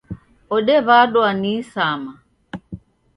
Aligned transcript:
Odewadwa 0.55 1.29
ni 1.39 1.47
isama 1.57 2.13